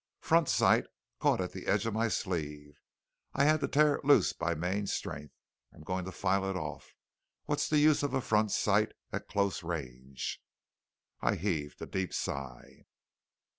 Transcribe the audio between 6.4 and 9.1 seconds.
it off. What's the use of a front sight